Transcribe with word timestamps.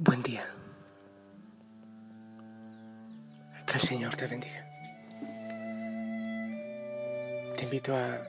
Buen 0.00 0.24
día. 0.24 0.44
Que 3.64 3.74
el 3.74 3.80
Señor 3.80 4.16
te 4.16 4.26
bendiga. 4.26 4.68
Te 7.56 7.62
invito 7.62 7.94
a 7.94 8.26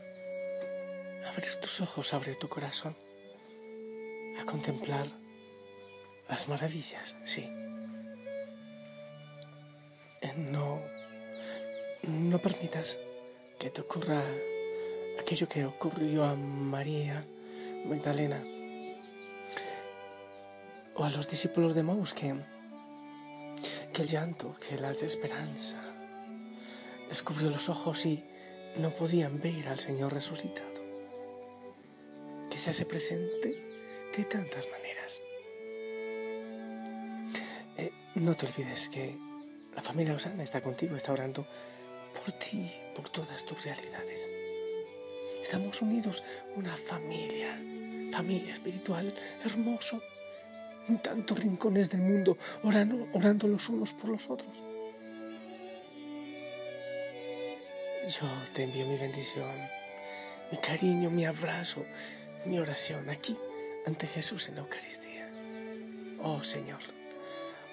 abrir 1.27 1.55
tus 1.59 1.81
ojos, 1.81 2.13
abrir 2.13 2.35
tu 2.35 2.47
corazón, 2.47 2.95
a 4.39 4.45
contemplar 4.45 5.07
las 6.29 6.47
maravillas, 6.47 7.17
sí. 7.25 7.49
Eh, 10.21 10.33
no, 10.37 10.83
no 12.03 12.37
permitas 12.37 12.99
que 13.57 13.71
te 13.71 13.81
ocurra 13.81 14.21
aquello 15.19 15.49
que 15.49 15.65
ocurrió 15.65 16.25
a 16.25 16.35
María 16.35 17.25
Magdalena 17.85 18.54
o 20.95 21.03
a 21.03 21.09
los 21.09 21.29
discípulos 21.29 21.75
de 21.75 21.83
Maús 21.83 22.13
que, 22.13 22.33
que 23.93 24.01
el 24.01 24.07
llanto, 24.07 24.55
que 24.55 24.77
la 24.77 24.89
desesperanza 24.89 25.77
les 27.07 27.21
cubrió 27.21 27.49
los 27.49 27.69
ojos 27.69 28.05
y 28.05 28.23
no 28.77 28.91
podían 28.91 29.39
ver 29.39 29.67
al 29.67 29.79
Señor 29.79 30.13
resucitado. 30.13 30.83
Que 32.49 32.59
se 32.59 32.71
hace 32.71 32.85
presente 32.85 33.63
de 34.15 34.23
tantas 34.23 34.67
maneras. 34.69 35.21
Eh, 37.77 37.91
no 38.15 38.33
te 38.33 38.47
olvides 38.47 38.89
que 38.89 39.17
la 39.75 39.81
familia 39.81 40.15
Osana 40.15 40.43
está 40.43 40.61
contigo, 40.61 40.95
está 40.95 41.11
orando 41.11 41.45
por 42.13 42.31
ti, 42.33 42.71
por 42.95 43.09
todas 43.09 43.45
tus 43.45 43.63
realidades. 43.63 44.29
Estamos 45.43 45.81
unidos, 45.81 46.23
una 46.55 46.75
familia, 46.75 47.59
familia 48.11 48.53
espiritual 48.53 49.13
hermoso 49.43 50.01
en 50.87 51.01
tantos 51.01 51.39
rincones 51.39 51.89
del 51.89 52.01
mundo, 52.01 52.37
orando, 52.63 53.07
orando 53.13 53.47
los 53.47 53.69
unos 53.69 53.93
por 53.93 54.09
los 54.09 54.29
otros. 54.29 54.63
Yo 58.07 58.27
te 58.53 58.63
envío 58.63 58.85
mi 58.85 58.97
bendición, 58.97 59.55
mi 60.51 60.57
cariño, 60.59 61.09
mi 61.09 61.25
abrazo, 61.25 61.85
mi 62.45 62.59
oración 62.59 63.09
aquí 63.09 63.35
ante 63.87 64.05
Jesús 64.05 64.47
en 64.49 64.55
la 64.55 64.61
Eucaristía. 64.61 65.29
Oh 66.21 66.43
Señor, 66.43 66.81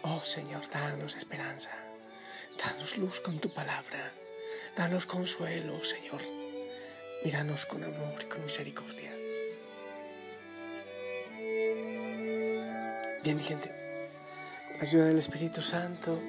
oh 0.02 0.24
Señor, 0.24 0.68
danos 0.70 1.16
esperanza, 1.16 1.70
danos 2.62 2.96
luz 2.96 3.20
con 3.20 3.40
tu 3.40 3.52
palabra, 3.52 4.12
danos 4.76 5.06
consuelo, 5.06 5.84
Señor. 5.84 6.22
Míranos 7.24 7.66
con 7.66 7.84
amor 7.84 8.20
y 8.20 8.24
con 8.24 8.42
misericordia. 8.42 9.11
Bien, 13.22 13.36
mi 13.36 13.44
gente, 13.44 13.68
con 14.66 14.78
la 14.78 14.82
ayuda 14.82 15.04
del 15.04 15.18
Espíritu 15.18 15.62
Santo, 15.62 16.20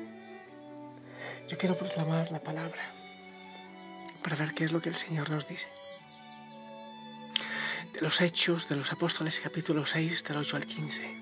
yo 1.48 1.58
quiero 1.58 1.76
proclamar 1.76 2.32
la 2.32 2.40
palabra 2.40 2.84
para 4.22 4.36
ver 4.36 4.54
qué 4.54 4.66
es 4.66 4.72
lo 4.72 4.80
que 4.80 4.90
el 4.90 4.96
Señor 4.96 5.32
nos 5.32 5.48
dice. 5.48 5.68
De 7.94 8.02
los 8.02 8.22
Hechos 8.22 8.70
de 8.70 8.76
los 8.76 8.92
Apóstoles, 8.92 9.40
capítulo 9.40 9.88
6, 9.88 10.24
del 10.24 10.38
8 10.38 10.56
al 10.56 10.68
15. 10.68 11.18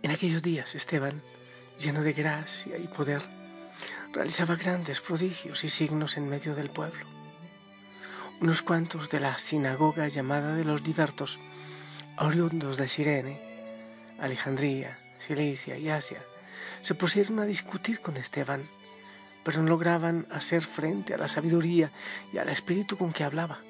En 0.00 0.10
aquellos 0.10 0.42
días, 0.42 0.74
Esteban, 0.74 1.22
lleno 1.78 2.02
de 2.02 2.14
gracia 2.14 2.78
y 2.78 2.86
poder, 2.86 3.20
realizaba 4.14 4.56
grandes 4.56 5.02
prodigios 5.02 5.64
y 5.64 5.68
signos 5.68 6.16
en 6.16 6.30
medio 6.30 6.54
del 6.54 6.70
pueblo 6.70 7.21
unos 8.42 8.62
cuantos 8.62 9.08
de 9.08 9.20
la 9.20 9.38
sinagoga 9.38 10.08
llamada 10.08 10.56
de 10.56 10.64
los 10.64 10.82
divertos, 10.82 11.38
oriundos 12.18 12.76
de 12.76 12.88
Sirene, 12.88 13.40
Alejandría, 14.18 14.98
Cilicia 15.20 15.78
y 15.78 15.88
Asia, 15.88 16.24
se 16.80 16.96
pusieron 16.96 17.38
a 17.38 17.44
discutir 17.44 18.00
con 18.00 18.16
Esteban, 18.16 18.68
pero 19.44 19.62
no 19.62 19.68
lograban 19.68 20.26
hacer 20.32 20.62
frente 20.62 21.14
a 21.14 21.18
la 21.18 21.28
sabiduría 21.28 21.92
y 22.32 22.38
al 22.38 22.48
espíritu 22.48 22.98
con 22.98 23.12
que 23.12 23.22
hablaba. 23.22 23.60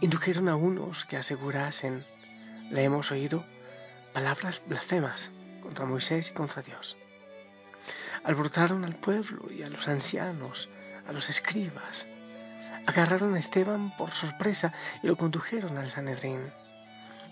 Indujeron 0.00 0.48
a 0.48 0.56
unos 0.56 1.04
que 1.04 1.16
asegurasen, 1.16 2.04
le 2.72 2.82
hemos 2.82 3.12
oído, 3.12 3.46
palabras 4.12 4.62
blasfemas 4.66 5.30
contra 5.62 5.86
Moisés 5.86 6.30
y 6.30 6.32
contra 6.32 6.62
Dios. 6.62 6.96
Alborotaron 8.24 8.84
al 8.84 8.96
pueblo 8.96 9.48
y 9.48 9.62
a 9.62 9.70
los 9.70 9.86
ancianos, 9.86 10.68
a 11.06 11.12
los 11.12 11.30
escribas, 11.30 12.08
agarraron 12.86 13.34
a 13.34 13.38
Esteban 13.38 13.96
por 13.96 14.12
sorpresa 14.12 14.72
y 15.02 15.06
lo 15.06 15.16
condujeron 15.16 15.78
al 15.78 15.90
Sanedrín, 15.90 16.52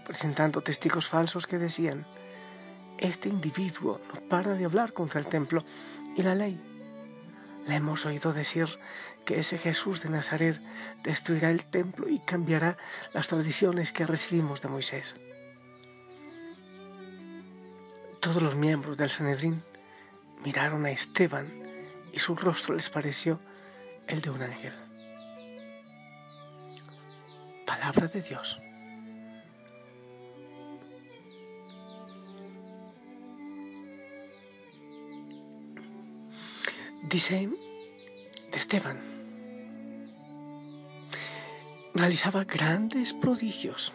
presentando 0.04 0.62
testigos 0.62 1.08
falsos 1.08 1.46
que 1.46 1.58
decían, 1.58 2.06
este 2.98 3.28
individuo 3.28 4.00
no 4.12 4.20
para 4.28 4.54
de 4.54 4.64
hablar 4.64 4.92
contra 4.92 5.20
el 5.20 5.26
templo 5.26 5.64
y 6.16 6.22
la 6.22 6.34
ley. 6.34 6.58
Le 7.66 7.76
hemos 7.76 8.06
oído 8.06 8.32
decir 8.32 8.68
que 9.24 9.40
ese 9.40 9.58
Jesús 9.58 10.02
de 10.02 10.08
Nazaret 10.08 10.60
destruirá 11.02 11.50
el 11.50 11.64
templo 11.64 12.08
y 12.08 12.20
cambiará 12.20 12.76
las 13.12 13.28
tradiciones 13.28 13.92
que 13.92 14.06
recibimos 14.06 14.62
de 14.62 14.68
Moisés. 14.68 15.16
Todos 18.20 18.42
los 18.42 18.54
miembros 18.54 18.96
del 18.96 19.10
Sanedrín 19.10 19.62
miraron 20.44 20.86
a 20.86 20.90
Esteban 20.90 21.52
y 22.12 22.18
su 22.18 22.36
rostro 22.36 22.74
les 22.74 22.88
pareció 22.88 23.40
el 24.06 24.20
de 24.20 24.30
un 24.30 24.42
ángel. 24.42 24.85
Palabra 27.66 28.06
de 28.06 28.22
Dios. 28.22 28.60
Dice 37.02 37.48
de 38.50 38.58
Esteban, 38.58 38.98
realizaba 41.94 42.44
grandes 42.44 43.12
prodigios, 43.14 43.92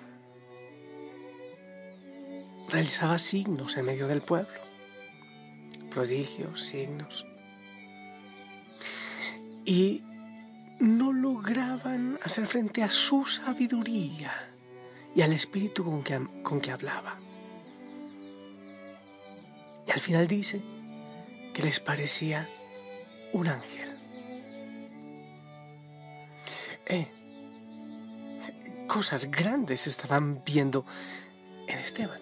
realizaba 2.70 3.18
signos 3.20 3.78
en 3.78 3.86
medio 3.86 4.08
del 4.08 4.22
pueblo, 4.22 4.60
prodigios, 5.90 6.62
signos. 6.62 7.26
Y 9.66 10.04
no 10.80 11.14
lograban 11.42 12.20
hacer 12.24 12.46
frente 12.46 12.84
a 12.84 12.90
su 12.92 13.26
sabiduría 13.26 14.32
y 15.16 15.24
al 15.24 15.34
espíritu 15.34 15.84
con 15.84 16.04
que, 16.04 16.22
con 16.44 16.62
que 16.62 16.70
hablaba. 16.70 17.16
Y 19.88 19.92
al 19.92 20.00
final 20.00 20.28
dice 20.28 20.62
que 21.54 21.64
les 21.64 21.80
parecía 21.80 22.48
un 23.34 23.48
ángel. 23.48 23.90
Eh, 26.86 27.08
cosas 28.88 29.32
grandes 29.32 29.88
estaban 29.88 30.44
viendo 30.46 30.86
en 31.68 31.80
Esteban. 31.80 32.20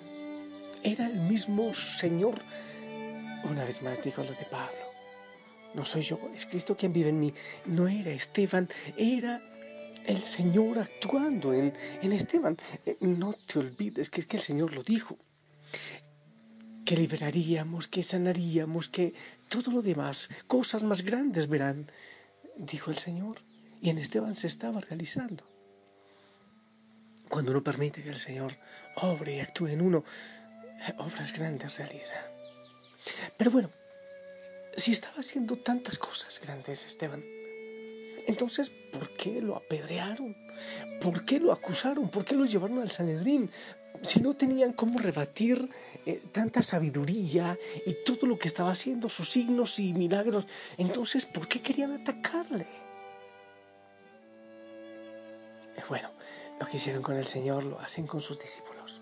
Era 0.82 1.08
el 1.08 1.20
mismo 1.20 1.74
Señor. 1.74 2.42
Una 3.44 3.66
vez 3.66 3.82
más 3.82 4.02
dijo 4.02 4.24
lo 4.24 4.32
de 4.32 4.46
Pablo. 4.50 4.89
No 5.74 5.86
soy 5.86 6.02
yo, 6.02 6.20
es 6.36 6.46
Cristo 6.46 6.76
quien 6.76 6.94
vive 6.94 7.10
en 7.10 7.20
mí. 7.20 7.34
No 7.66 7.88
era 7.88 8.12
Esteban, 8.12 8.70
era 8.98 9.42
el 10.06 10.22
Señor 10.22 10.80
actuando 10.80 11.54
en, 11.54 11.74
en 12.02 12.12
Esteban. 12.12 12.58
Eh, 12.86 12.98
no 13.02 13.34
te 13.34 13.60
olvides 13.60 14.10
que 14.10 14.22
es 14.22 14.28
que 14.28 14.38
el 14.38 14.44
Señor 14.44 14.74
lo 14.74 14.84
dijo. 14.84 15.18
Que 16.86 16.98
liberaríamos, 16.98 17.88
que 17.88 18.02
sanaríamos, 18.02 18.90
que 18.90 19.14
todo 19.48 19.72
lo 19.72 19.82
demás, 19.82 20.30
cosas 20.48 20.84
más 20.84 21.04
grandes 21.04 21.48
verán, 21.48 21.92
dijo 22.58 22.90
el 22.90 22.98
Señor. 22.98 23.38
Y 23.82 23.92
en 23.92 24.00
Esteban 24.00 24.36
se 24.36 24.48
estaba 24.48 24.82
realizando. 24.82 25.44
Cuando 27.30 27.52
uno 27.52 27.64
permite 27.64 28.02
que 28.02 28.10
el 28.10 28.18
Señor 28.18 28.58
obre 28.96 29.36
y 29.36 29.40
actúe 29.40 29.68
en 29.68 29.82
uno, 29.82 30.04
eh, 30.88 30.94
obras 30.98 31.32
grandes 31.32 31.78
realiza. 31.78 32.16
Pero 33.38 33.52
bueno, 33.52 33.70
si 34.78 34.92
estaba 34.92 35.20
haciendo 35.20 35.58
tantas 35.58 35.98
cosas 35.98 36.40
grandes, 36.42 36.86
Esteban, 36.86 37.24
entonces, 38.30 38.72
¿por 38.92 39.10
qué 39.16 39.42
lo 39.42 39.56
apedrearon? 39.56 40.38
¿Por 41.02 41.26
qué 41.26 41.40
lo 41.40 41.52
acusaron? 41.52 42.10
¿Por 42.10 42.26
qué 42.26 42.36
lo 42.36 42.46
llevaron 42.46 42.80
al 42.80 42.92
Sanedrín? 42.92 43.50
Si 44.04 44.22
no 44.22 44.36
tenían 44.36 44.74
cómo 44.74 45.00
rebatir 45.00 45.68
eh, 46.06 46.22
tanta 46.32 46.62
sabiduría 46.62 47.58
y 47.88 48.04
todo 48.06 48.28
lo 48.28 48.38
que 48.38 48.48
estaba 48.48 48.70
haciendo, 48.70 49.10
sus 49.10 49.32
signos 49.32 49.80
y 49.80 49.94
milagros, 49.94 50.48
entonces, 50.78 51.26
¿por 51.26 51.48
qué 51.48 51.62
querían 51.62 51.92
atacarle? 51.92 52.68
Bueno, 55.88 56.12
lo 56.60 56.68
que 56.68 56.78
hicieron 56.78 57.02
con 57.02 57.16
el 57.16 57.26
Señor 57.26 57.64
lo 57.64 57.80
hacen 57.80 58.06
con 58.06 58.22
sus 58.22 58.38
discípulos. 58.38 59.02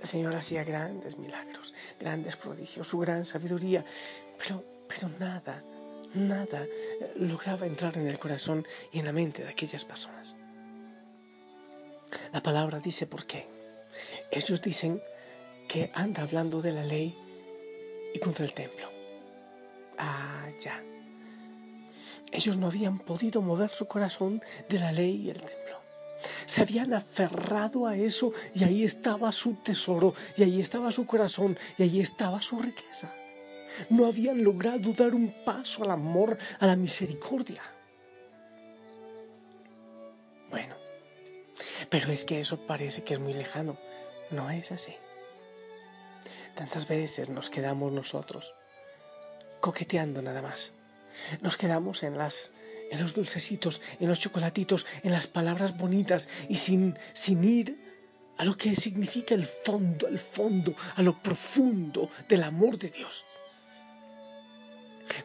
El 0.00 0.08
Señor 0.08 0.34
hacía 0.34 0.64
grandes 0.64 1.18
milagros, 1.18 1.74
grandes 1.98 2.36
prodigios, 2.36 2.86
su 2.86 2.98
gran 2.98 3.24
sabiduría, 3.24 3.84
pero, 4.38 4.64
pero 4.88 5.08
nada, 5.18 5.62
nada 6.14 6.66
lograba 7.16 7.66
entrar 7.66 7.96
en 7.96 8.06
el 8.06 8.18
corazón 8.18 8.66
y 8.92 8.98
en 8.98 9.06
la 9.06 9.12
mente 9.12 9.42
de 9.42 9.50
aquellas 9.50 9.84
personas. 9.84 10.36
La 12.32 12.42
palabra 12.42 12.80
dice 12.80 13.06
por 13.06 13.26
qué. 13.26 13.48
Ellos 14.30 14.60
dicen 14.62 15.02
que 15.68 15.90
anda 15.94 16.22
hablando 16.22 16.60
de 16.60 16.72
la 16.72 16.84
ley 16.84 17.16
y 18.12 18.18
contra 18.18 18.44
el 18.44 18.54
templo. 18.54 18.90
Ah, 19.98 20.48
ya. 20.60 20.82
Ellos 22.32 22.56
no 22.56 22.66
habían 22.66 22.98
podido 22.98 23.42
mover 23.42 23.70
su 23.70 23.86
corazón 23.86 24.42
de 24.68 24.78
la 24.78 24.92
ley 24.92 25.22
y 25.26 25.30
el 25.30 25.40
templo. 25.40 25.79
Se 26.46 26.62
habían 26.62 26.92
aferrado 26.94 27.86
a 27.86 27.96
eso 27.96 28.32
y 28.54 28.64
ahí 28.64 28.84
estaba 28.84 29.32
su 29.32 29.54
tesoro, 29.54 30.14
y 30.36 30.42
ahí 30.42 30.60
estaba 30.60 30.92
su 30.92 31.06
corazón, 31.06 31.58
y 31.78 31.82
ahí 31.84 32.00
estaba 32.00 32.42
su 32.42 32.58
riqueza. 32.58 33.14
No 33.88 34.06
habían 34.06 34.42
logrado 34.42 34.92
dar 34.92 35.14
un 35.14 35.32
paso 35.44 35.84
al 35.84 35.92
amor, 35.92 36.38
a 36.58 36.66
la 36.66 36.76
misericordia. 36.76 37.62
Bueno, 40.50 40.74
pero 41.88 42.10
es 42.10 42.24
que 42.24 42.40
eso 42.40 42.66
parece 42.66 43.04
que 43.04 43.14
es 43.14 43.20
muy 43.20 43.32
lejano. 43.32 43.78
No 44.30 44.50
es 44.50 44.72
así. 44.72 44.94
Tantas 46.54 46.86
veces 46.86 47.30
nos 47.30 47.48
quedamos 47.48 47.92
nosotros 47.92 48.54
coqueteando 49.60 50.22
nada 50.22 50.42
más. 50.42 50.72
Nos 51.40 51.56
quedamos 51.56 52.02
en 52.02 52.18
las 52.18 52.52
en 52.90 53.00
los 53.00 53.14
dulcecitos, 53.14 53.80
en 53.98 54.08
los 54.08 54.20
chocolatitos, 54.20 54.86
en 55.02 55.12
las 55.12 55.26
palabras 55.26 55.76
bonitas 55.76 56.28
y 56.48 56.56
sin, 56.56 56.98
sin 57.12 57.44
ir 57.44 57.90
a 58.36 58.44
lo 58.44 58.56
que 58.56 58.74
significa 58.74 59.34
el 59.34 59.44
fondo, 59.44 60.08
el 60.08 60.18
fondo, 60.18 60.74
a 60.96 61.02
lo 61.02 61.22
profundo 61.22 62.10
del 62.28 62.42
amor 62.42 62.78
de 62.78 62.90
Dios. 62.90 63.26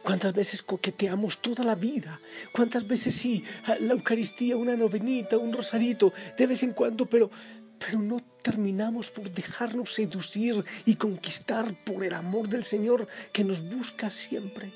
¿Cuántas 0.02 0.32
veces 0.32 0.62
coqueteamos 0.62 1.38
toda 1.38 1.64
la 1.64 1.74
vida? 1.74 2.20
¿Cuántas 2.52 2.86
veces 2.86 3.14
sí, 3.14 3.44
la 3.80 3.94
Eucaristía, 3.94 4.56
una 4.56 4.76
novenita, 4.76 5.38
un 5.38 5.52
rosarito, 5.52 6.12
de 6.36 6.46
vez 6.46 6.62
en 6.62 6.72
cuando, 6.72 7.06
pero, 7.06 7.30
pero 7.78 8.00
no 8.00 8.18
terminamos 8.42 9.10
por 9.10 9.30
dejarnos 9.30 9.94
seducir 9.94 10.64
y 10.84 10.96
conquistar 10.96 11.84
por 11.84 12.04
el 12.04 12.14
amor 12.14 12.48
del 12.48 12.64
Señor 12.64 13.06
que 13.32 13.44
nos 13.44 13.62
busca 13.62 14.10
siempre? 14.10 14.72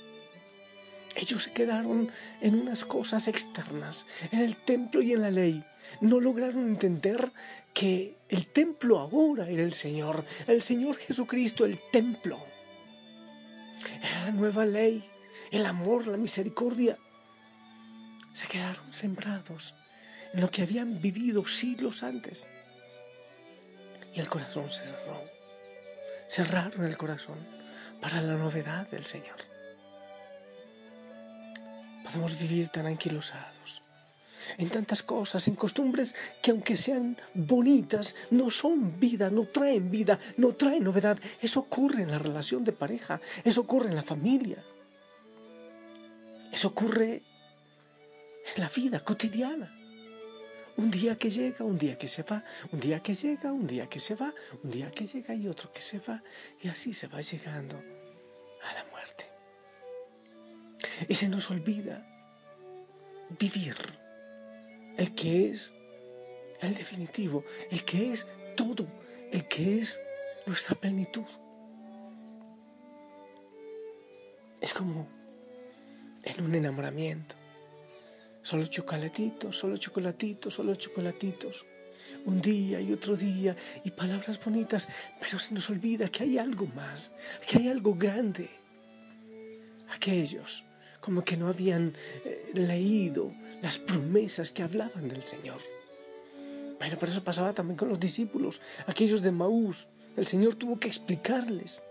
Ellos 1.16 1.44
se 1.44 1.52
quedaron 1.52 2.10
en 2.40 2.54
unas 2.60 2.84
cosas 2.84 3.26
externas, 3.28 4.06
en 4.30 4.40
el 4.40 4.56
templo 4.56 5.02
y 5.02 5.12
en 5.12 5.22
la 5.22 5.30
ley. 5.30 5.64
No 6.00 6.20
lograron 6.20 6.68
entender 6.68 7.32
que 7.74 8.16
el 8.28 8.46
templo 8.46 8.98
ahora 8.98 9.48
era 9.48 9.62
el 9.62 9.74
Señor, 9.74 10.24
el 10.46 10.62
Señor 10.62 10.96
Jesucristo, 10.96 11.64
el 11.64 11.80
templo. 11.90 12.44
Era 14.02 14.26
la 14.26 14.30
nueva 14.30 14.64
ley, 14.64 15.08
el 15.50 15.66
amor, 15.66 16.06
la 16.06 16.16
misericordia. 16.16 16.96
Se 18.32 18.46
quedaron 18.46 18.92
sembrados 18.92 19.74
en 20.32 20.40
lo 20.40 20.50
que 20.50 20.62
habían 20.62 21.00
vivido 21.00 21.44
siglos 21.46 22.04
antes. 22.04 22.48
Y 24.14 24.20
el 24.20 24.28
corazón 24.28 24.70
se 24.70 24.84
cerró. 24.86 25.24
Cerraron 26.28 26.84
el 26.84 26.96
corazón 26.96 27.38
para 28.00 28.20
la 28.20 28.36
novedad 28.36 28.88
del 28.88 29.04
Señor 29.04 29.50
podemos 32.10 32.38
vivir 32.38 32.68
tan 32.68 32.86
anquilosados 32.86 33.82
en 34.58 34.68
tantas 34.68 35.02
cosas, 35.02 35.46
en 35.46 35.54
costumbres 35.54 36.16
que 36.42 36.50
aunque 36.50 36.76
sean 36.76 37.16
bonitas, 37.34 38.16
no 38.30 38.50
son 38.50 38.98
vida, 38.98 39.30
no 39.30 39.46
traen 39.46 39.90
vida, 39.90 40.18
no 40.38 40.54
traen 40.54 40.82
novedad. 40.82 41.18
Eso 41.40 41.60
ocurre 41.60 42.02
en 42.02 42.10
la 42.10 42.18
relación 42.18 42.64
de 42.64 42.72
pareja, 42.72 43.20
eso 43.44 43.60
ocurre 43.60 43.90
en 43.90 43.94
la 43.94 44.02
familia, 44.02 44.64
eso 46.50 46.68
ocurre 46.68 47.22
en 48.56 48.60
la 48.60 48.68
vida 48.68 49.04
cotidiana. 49.04 49.70
Un 50.78 50.90
día 50.90 51.16
que 51.16 51.30
llega, 51.30 51.64
un 51.64 51.76
día 51.76 51.96
que 51.96 52.08
se 52.08 52.24
va, 52.24 52.42
un 52.72 52.80
día 52.80 53.00
que 53.00 53.14
llega, 53.14 53.52
un 53.52 53.66
día 53.68 53.86
que 53.86 54.00
se 54.00 54.16
va, 54.16 54.34
un 54.64 54.70
día 54.70 54.90
que 54.90 55.06
llega 55.06 55.34
y 55.34 55.46
otro 55.46 55.70
que 55.72 55.82
se 55.82 56.00
va, 56.00 56.24
y 56.60 56.68
así 56.68 56.92
se 56.92 57.06
va 57.06 57.20
llegando 57.20 57.76
a 57.76 58.74
la 58.74 58.84
muerte. 58.90 59.29
Y 61.08 61.14
se 61.14 61.28
nos 61.28 61.50
olvida 61.50 62.06
vivir 63.38 63.76
el 64.96 65.14
que 65.14 65.50
es 65.50 65.72
el 66.60 66.74
definitivo, 66.74 67.44
el 67.70 67.84
que 67.84 68.12
es 68.12 68.26
todo, 68.56 68.86
el 69.30 69.46
que 69.48 69.78
es 69.78 70.00
nuestra 70.46 70.74
plenitud. 70.74 71.24
Es 74.60 74.74
como 74.74 75.08
en 76.22 76.44
un 76.44 76.54
enamoramiento. 76.54 77.34
Solo 78.42 78.66
chocolatitos, 78.66 79.56
solo 79.56 79.76
chocolatitos, 79.76 80.54
solo 80.54 80.74
chocolatitos. 80.74 81.64
Un 82.26 82.40
día 82.40 82.80
y 82.80 82.92
otro 82.92 83.14
día 83.14 83.56
y 83.84 83.90
palabras 83.90 84.42
bonitas, 84.42 84.88
pero 85.20 85.38
se 85.38 85.54
nos 85.54 85.70
olvida 85.70 86.08
que 86.08 86.24
hay 86.24 86.38
algo 86.38 86.66
más, 86.66 87.12
que 87.48 87.58
hay 87.58 87.68
algo 87.68 87.94
grande. 87.94 88.50
Aquellos 89.90 90.64
como 91.00 91.24
que 91.24 91.36
no 91.36 91.48
habían 91.48 91.94
eh, 92.24 92.50
leído 92.54 93.32
las 93.62 93.78
promesas 93.78 94.50
que 94.52 94.62
hablaban 94.62 95.08
del 95.08 95.22
Señor. 95.22 95.60
Pero 96.78 96.98
por 96.98 97.08
eso 97.08 97.22
pasaba 97.22 97.52
también 97.52 97.76
con 97.76 97.88
los 97.88 98.00
discípulos, 98.00 98.60
aquellos 98.86 99.22
de 99.22 99.30
Maús. 99.30 99.86
El 100.16 100.26
Señor 100.26 100.54
tuvo 100.54 100.78
que 100.78 100.88
explicarles. 100.88 101.82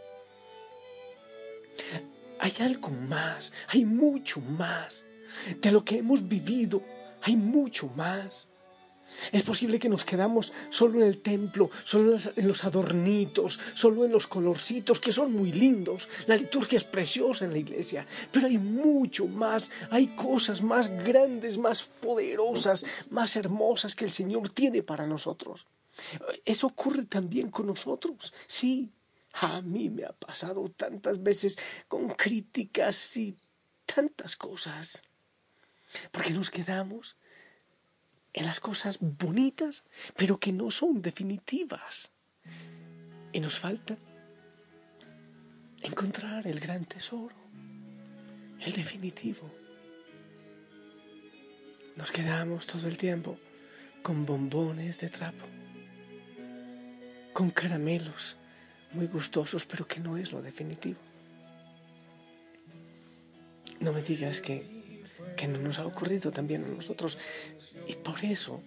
Hay 2.39 2.53
algo 2.59 2.89
más, 2.89 3.53
hay 3.67 3.85
mucho 3.85 4.41
más. 4.41 5.06
De 5.62 5.71
lo 5.71 5.85
que 5.85 6.00
hemos 6.00 6.27
vivido, 6.27 6.83
hay 7.21 7.35
mucho 7.35 7.88
más. 7.95 8.49
Es 9.31 9.44
posible 9.44 9.79
que 9.79 9.89
nos 9.89 10.06
quedamos 10.06 10.53
solo 10.69 11.01
en 11.01 11.07
el 11.07 11.21
templo, 11.21 11.69
solo 11.83 12.17
en 12.35 12.47
los 12.47 12.63
adornitos, 12.63 13.59
solo 13.73 14.06
en 14.06 14.11
los 14.11 14.27
colorcitos 14.27 15.00
que 15.00 15.11
son 15.11 15.33
muy 15.33 15.51
lindos. 15.51 16.09
La 16.27 16.38
liturgia 16.38 16.77
es 16.77 16.83
preciosa 16.83 17.45
en 17.45 17.51
la 17.51 17.59
iglesia, 17.59 18.07
pero 18.31 18.47
hay 18.47 18.57
mucho 18.57 19.27
más, 19.27 19.71
hay 19.89 20.07
cosas 20.07 20.61
más 20.61 20.89
grandes, 20.89 21.57
más 21.57 21.83
poderosas, 21.83 22.85
más 23.09 23.35
hermosas 23.35 23.95
que 23.95 24.06
el 24.06 24.11
Señor 24.11 24.50
tiene 24.50 24.83
para 24.83 25.06
nosotros. 25.06 25.67
Eso 26.45 26.67
ocurre 26.67 27.03
también 27.03 27.50
con 27.50 27.67
nosotros, 27.67 28.33
sí. 28.47 28.91
A 29.33 29.62
mí 29.62 29.89
me 29.91 30.05
ha 30.05 30.12
pasado 30.12 30.69
tantas 30.75 31.21
veces 31.21 31.57
con 31.88 32.10
críticas 32.10 33.15
y 33.15 33.38
tantas 33.86 34.36
cosas. 34.36 35.03
Porque 36.12 36.31
nos 36.31 36.50
quedamos 36.50 37.15
en 38.33 38.45
las 38.45 38.59
cosas 38.59 39.00
bonitas, 39.00 39.83
pero 40.15 40.39
que 40.39 40.51
no 40.51 40.71
son 40.71 41.01
definitivas. 41.01 42.12
Y 43.31 43.39
nos 43.39 43.59
falta 43.59 43.98
encontrar 45.81 46.48
el 46.48 46.59
gran 46.59 46.86
tesoro, 46.86 47.36
el 48.59 48.74
definitivo. 48.74 49.50
Nos 51.95 52.12
quedamos 52.12 52.65
todo 52.65 52.88
el 52.88 52.98
tiempo 52.98 53.38
con 54.01 54.25
bombones 54.25 55.00
de 55.00 55.09
trapo, 55.09 55.45
con 57.33 57.51
caramelos 57.51 58.38
muy 58.91 59.07
gustosos, 59.07 59.65
pero 59.65 59.88
que 59.88 60.00
no 60.00 60.17
es 60.17 60.31
lo 60.31 60.41
definitivo. 60.41 61.00
No 63.79 63.93
me 63.93 64.01
digas 64.01 64.41
que 64.41 64.78
que 65.36 65.48
no 65.48 65.59
nos 65.59 65.79
ha 65.79 65.86
ocurrido 65.86 66.31
también 66.31 66.63
a 66.65 66.67
nosotros. 66.67 67.17
Y 67.88 67.95
por 67.95 68.24
eso, 68.24 68.62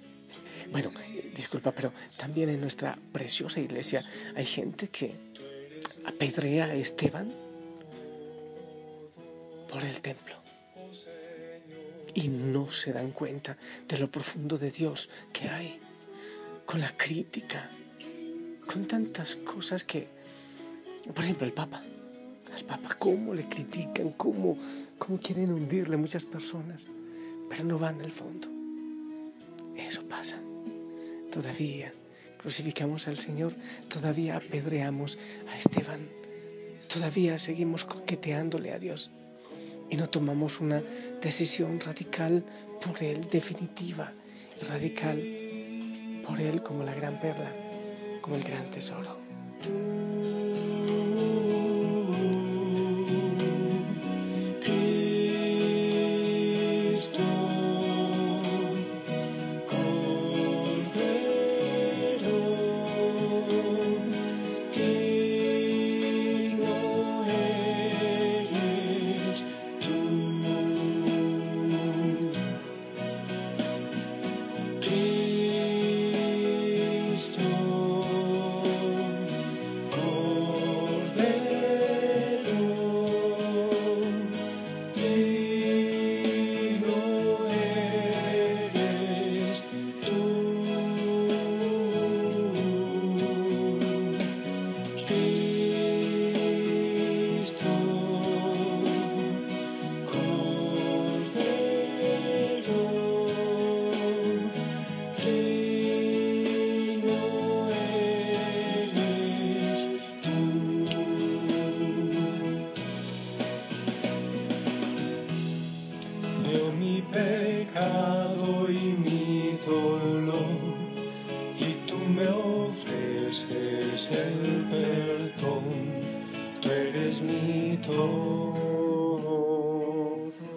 bueno, 0.70 0.90
disculpa, 1.34 1.72
pero 1.72 1.92
también 2.16 2.48
en 2.48 2.60
nuestra 2.60 2.98
preciosa 3.12 3.60
iglesia 3.60 4.04
hay 4.34 4.44
gente 4.44 4.88
que 4.88 5.14
apedrea 6.04 6.66
a 6.66 6.74
Esteban 6.74 7.32
por 9.68 9.84
el 9.84 10.00
templo. 10.00 10.36
Y 12.14 12.28
no 12.28 12.70
se 12.70 12.92
dan 12.92 13.10
cuenta 13.12 13.56
de 13.88 13.98
lo 13.98 14.10
profundo 14.10 14.58
de 14.58 14.70
Dios 14.70 15.08
que 15.32 15.48
hay, 15.48 15.80
con 16.66 16.80
la 16.80 16.94
crítica, 16.94 17.70
con 18.66 18.86
tantas 18.86 19.36
cosas 19.36 19.82
que, 19.84 20.08
por 21.14 21.24
ejemplo, 21.24 21.46
el 21.46 21.54
Papa. 21.54 21.82
Al 22.54 22.64
Papa, 22.64 22.96
cómo 22.98 23.32
le 23.32 23.48
critican, 23.48 24.10
cómo, 24.10 24.58
cómo 25.04 25.18
quieren 25.18 25.52
hundirle 25.52 25.96
muchas 25.96 26.24
personas, 26.24 26.86
pero 27.50 27.64
no 27.64 27.76
van 27.76 28.00
al 28.02 28.12
fondo. 28.12 28.46
Eso 29.76 30.04
pasa. 30.04 30.38
Todavía 31.32 31.92
crucificamos 32.40 33.08
al 33.08 33.18
Señor, 33.18 33.52
todavía 33.88 34.36
apedreamos 34.36 35.18
a 35.52 35.58
Esteban, 35.58 36.08
todavía 36.86 37.36
seguimos 37.40 37.84
coqueteándole 37.84 38.72
a 38.72 38.78
Dios 38.78 39.10
y 39.90 39.96
no 39.96 40.08
tomamos 40.08 40.60
una 40.60 40.80
decisión 41.20 41.80
radical 41.80 42.44
por 42.84 43.02
Él, 43.02 43.28
definitiva 43.28 44.12
radical 44.68 45.20
por 46.24 46.40
Él 46.40 46.62
como 46.62 46.84
la 46.84 46.94
gran 46.94 47.18
perla, 47.20 47.52
como 48.20 48.36
el 48.36 48.44
gran 48.44 48.70
tesoro. 48.70 49.18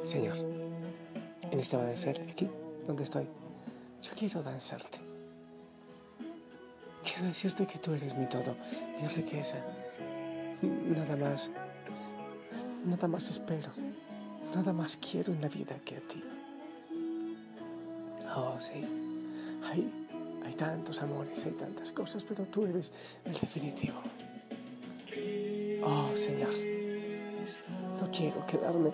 Señor, 0.05 0.38
en 1.51 1.59
este 1.59 1.75
amanecer, 1.75 2.21
aquí 2.29 2.47
donde 2.85 3.05
estoy, 3.05 3.24
yo 4.03 4.12
quiero 4.15 4.43
danzarte. 4.43 5.00
Quiero 7.03 7.25
decirte 7.25 7.65
que 7.65 7.79
tú 7.79 7.91
eres 7.91 8.15
mi 8.15 8.27
todo, 8.27 8.55
mi 9.01 9.07
riqueza. 9.07 9.57
Nada 10.62 11.17
más, 11.17 11.50
nada 12.85 13.07
más 13.07 13.31
espero, 13.31 13.69
nada 14.53 14.74
más 14.74 14.95
quiero 14.97 15.33
en 15.33 15.41
la 15.41 15.47
vida 15.47 15.75
que 15.83 15.97
a 15.97 16.01
ti. 16.01 16.24
Oh, 18.35 18.59
sí, 18.59 18.85
hay, 19.63 19.91
hay 20.45 20.53
tantos 20.53 21.01
amores, 21.01 21.43
hay 21.45 21.53
tantas 21.53 21.91
cosas, 21.91 22.24
pero 22.24 22.45
tú 22.45 22.67
eres 22.67 22.91
el 23.25 23.33
definitivo. 23.33 23.97
Oh, 25.83 26.15
Señor, 26.15 26.53
no 28.00 28.12
quiero 28.12 28.45
quedarme 28.45 28.91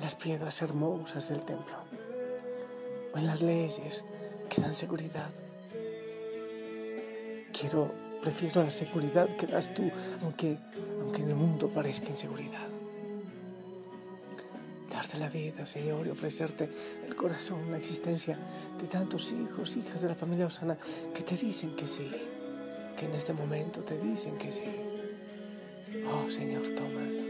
en 0.00 0.04
las 0.04 0.14
piedras 0.14 0.62
hermosas 0.62 1.28
del 1.28 1.42
templo 1.42 1.76
o 3.12 3.18
en 3.18 3.26
las 3.26 3.42
leyes 3.42 4.06
que 4.48 4.62
dan 4.62 4.74
seguridad. 4.74 5.28
Quiero, 7.52 7.92
prefiero 8.22 8.62
la 8.62 8.70
seguridad 8.70 9.28
que 9.36 9.46
das 9.46 9.74
tú, 9.74 9.90
aunque, 10.22 10.56
aunque 11.02 11.20
en 11.20 11.28
el 11.28 11.34
mundo 11.34 11.68
parezca 11.68 12.08
inseguridad. 12.08 12.66
Darte 14.90 15.18
la 15.18 15.28
vida, 15.28 15.66
Señor, 15.66 16.06
y 16.06 16.10
ofrecerte 16.10 16.70
el 17.06 17.14
corazón, 17.14 17.70
la 17.70 17.76
existencia 17.76 18.38
de 18.80 18.86
tantos 18.86 19.32
hijos, 19.32 19.76
hijas 19.76 20.00
de 20.00 20.08
la 20.08 20.14
familia 20.14 20.46
Osana 20.46 20.78
que 21.14 21.22
te 21.22 21.36
dicen 21.36 21.76
que 21.76 21.86
sí, 21.86 22.10
que 22.96 23.04
en 23.04 23.12
este 23.12 23.34
momento 23.34 23.80
te 23.80 23.98
dicen 23.98 24.38
que 24.38 24.50
sí. 24.50 24.64
Oh, 26.06 26.30
Señor, 26.30 26.62
toma 26.70 27.29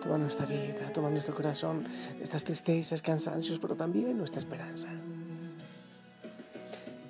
toma 0.00 0.18
nuestra 0.18 0.46
vida, 0.46 0.92
toma 0.92 1.10
nuestro 1.10 1.34
corazón, 1.34 1.84
estas 2.20 2.44
tristezas, 2.44 3.02
cansancios, 3.02 3.58
pero 3.58 3.76
también 3.76 4.16
nuestra 4.16 4.38
esperanza. 4.38 4.88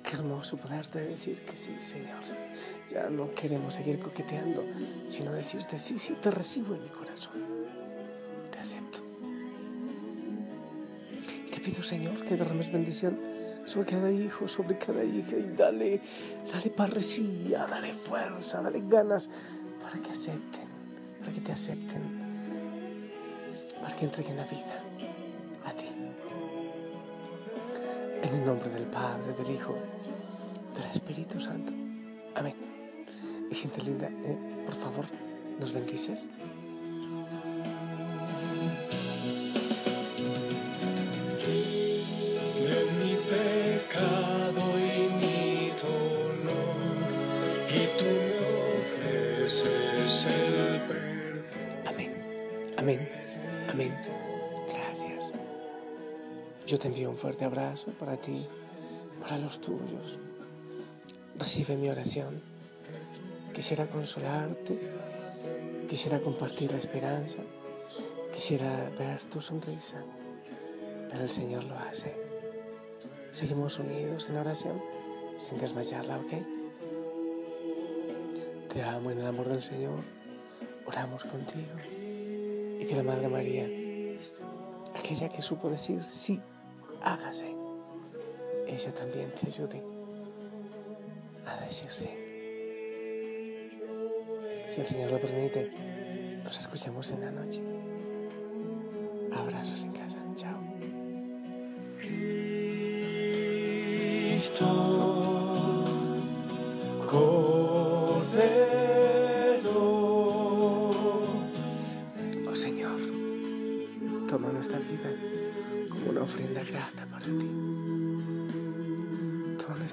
Qué 0.03 0.17
hermoso 0.17 0.57
poderte 0.57 0.99
decir 0.99 1.41
que 1.45 1.55
sí, 1.55 1.75
Señor. 1.79 2.19
Ya 2.89 3.09
no 3.09 3.33
queremos 3.33 3.75
seguir 3.75 3.99
coqueteando, 3.99 4.63
sino 5.05 5.31
decirte 5.31 5.79
sí, 5.79 5.97
sí, 5.97 6.17
te 6.21 6.29
recibo 6.29 6.75
en 6.75 6.83
mi 6.83 6.89
corazón. 6.89 7.33
Te 8.51 8.59
acepto. 8.59 8.99
Y 11.47 11.49
te 11.49 11.59
pido, 11.61 11.81
Señor, 11.81 12.25
que 12.25 12.35
derrames 12.35 12.71
bendición 12.71 13.17
sobre 13.65 13.89
cada 13.89 14.11
hijo, 14.11 14.47
sobre 14.47 14.77
cada 14.77 15.03
hija 15.03 15.37
y 15.37 15.53
dale, 15.55 16.01
dale 16.51 16.69
parresía, 16.71 17.65
dale 17.67 17.93
fuerza, 17.93 18.61
dale 18.61 18.83
ganas 18.87 19.29
para 19.81 20.01
que 20.01 20.11
acepten, 20.11 20.67
para 21.19 21.31
que 21.31 21.41
te 21.41 21.51
acepten, 21.51 22.20
que 23.97 24.05
entreguen 24.05 24.37
la 24.37 24.45
vida 24.45 24.83
a 25.65 25.71
ti. 25.71 25.87
En 28.23 28.33
el 28.33 28.45
nombre 28.45 28.69
del 28.69 28.85
Padre, 28.85 29.33
del 29.33 29.55
Hijo, 29.55 29.75
del 30.75 30.91
Espíritu 30.91 31.39
Santo. 31.39 31.73
Amén. 32.35 32.55
Y 33.49 33.55
gente 33.55 33.81
linda, 33.81 34.07
eh, 34.07 34.63
por 34.65 34.75
favor, 34.75 35.05
¿nos 35.59 35.73
bendices? 35.73 36.27
Yo 56.71 56.79
te 56.79 56.87
envío 56.87 57.09
un 57.09 57.17
fuerte 57.17 57.43
abrazo 57.43 57.91
para 57.99 58.15
ti, 58.15 58.47
para 59.19 59.37
los 59.37 59.59
tuyos. 59.59 60.17
Recibe 61.37 61.75
mi 61.75 61.89
oración. 61.89 62.41
Quisiera 63.53 63.87
consolarte, 63.87 64.79
quisiera 65.89 66.21
compartir 66.21 66.71
la 66.71 66.77
esperanza, 66.77 67.39
quisiera 68.33 68.89
ver 68.97 69.21
tu 69.25 69.41
sonrisa, 69.41 70.01
pero 71.09 71.23
el 71.23 71.29
Señor 71.29 71.65
lo 71.65 71.77
hace. 71.77 72.15
Seguimos 73.31 73.77
unidos 73.77 74.29
en 74.29 74.37
oración 74.37 74.81
sin 75.39 75.57
desmayarla, 75.57 76.19
¿ok? 76.19 76.31
Te 78.73 78.81
amo 78.81 79.11
en 79.11 79.19
el 79.19 79.25
amor 79.25 79.49
del 79.49 79.61
Señor, 79.61 79.99
oramos 80.85 81.25
contigo 81.25 81.75
y 82.79 82.85
que 82.85 82.95
la 82.95 83.03
Madre 83.03 83.27
María, 83.27 83.67
aquella 84.95 85.27
que 85.27 85.41
supo 85.41 85.69
decir 85.69 86.01
sí, 86.05 86.39
hágase, 87.03 87.55
ella 88.67 88.93
también 88.93 89.33
te 89.33 89.47
ayude 89.47 89.83
a 91.45 91.65
decir 91.65 91.91
sí. 91.91 92.09
Si 94.67 94.79
el 94.79 94.85
Señor 94.85 95.11
lo 95.11 95.19
permite, 95.19 95.69
nos 96.43 96.59
escuchamos 96.59 97.11
en 97.11 97.21
la 97.21 97.31
noche. 97.31 97.61
Abrazos 99.33 99.83
en 99.83 99.91
casa. 99.91 100.17
Chao. 104.53 105.30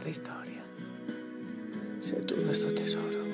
Nuestra 0.09 0.33
historia. 0.33 0.63
Sé 2.01 2.17
tú 2.23 2.37
nuestro 2.37 2.73
tesoro. 2.73 3.27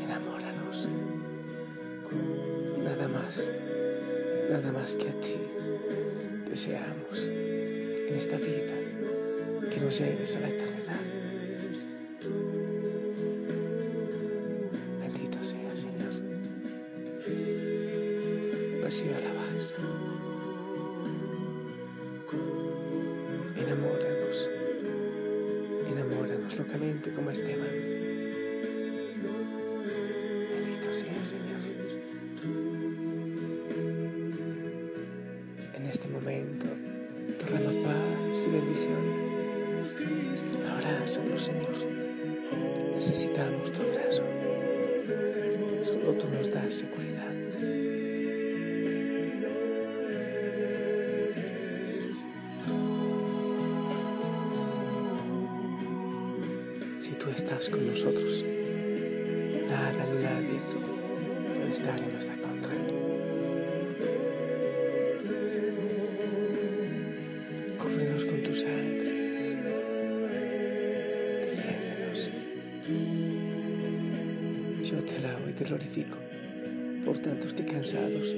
Enamóranos. 0.00 0.88
Nada 2.84 3.08
más, 3.08 3.50
nada 4.50 4.72
más 4.72 4.94
que 4.96 5.08
a 5.08 5.20
ti 5.20 5.36
deseamos 6.48 7.26
en 7.26 8.14
esta 8.16 8.36
vida 8.36 8.74
que 9.68 9.80
nos 9.80 9.98
lleves 9.98 10.36
a 10.36 10.40
la 10.40 10.48
eternidad. 10.48 11.17
Como 27.18 27.32
Esteban. 27.32 27.68
Bendito 30.50 30.92
sea, 30.92 31.24
Señor. 31.24 31.58
En 35.74 35.86
este 35.86 36.08
momento, 36.08 36.66
derrama 37.40 37.72
paz 37.88 38.44
y 38.46 38.50
bendición. 38.52 39.02
Abrázanos, 40.70 41.42
Señor. 41.42 41.74
Necesitamos 42.94 43.72
tu 43.72 43.82
abrazo. 43.82 44.22
Solo 45.84 46.12
tú 46.12 46.28
nos 46.30 46.52
das 46.52 46.72
seguridad. 46.72 47.37
Estás 57.30 57.68
con 57.68 57.86
nosotros, 57.86 58.44
nada 59.68 60.04
ni 60.06 60.22
nadie 60.22 60.58
puede 61.54 61.72
estar 61.72 61.98
en 61.98 62.12
nuestra 62.12 62.36
contra. 62.36 62.74
Cúbrenos 67.78 68.24
con 68.24 68.42
tu 68.42 68.54
sangre. 68.54 69.12
Defiéndenos. 71.50 72.30
Yo 74.84 74.98
te 75.04 75.16
alabo 75.16 75.48
y 75.48 75.52
te 75.52 75.64
glorifico 75.64 76.18
por 77.04 77.18
tantos 77.18 77.52
que 77.52 77.64
cansados 77.64 78.34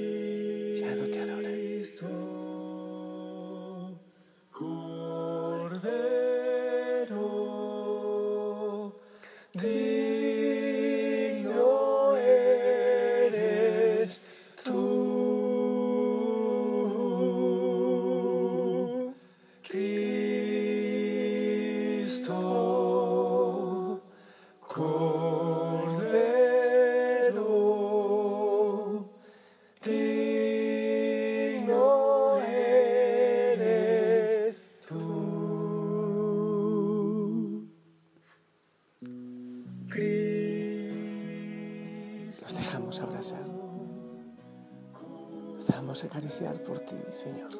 acariciar 46.07 46.63
por 46.63 46.79
ti, 46.79 46.97
Señor. 47.09 47.51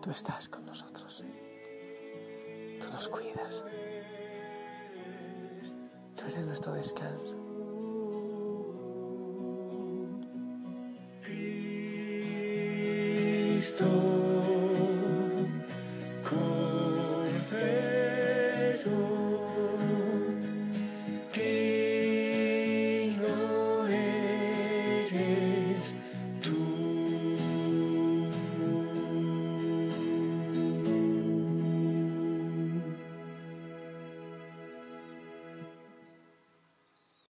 Tú 0.00 0.10
estás 0.10 0.48
con 0.48 0.64
nosotros. 0.66 1.24
Tú 2.80 2.90
nos 2.90 3.08
cuidas. 3.08 3.64
Tú 6.16 6.24
eres 6.28 6.46
nuestro 6.46 6.72
descanso. 6.72 7.51